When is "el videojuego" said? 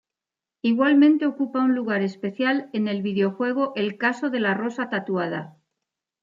2.87-3.71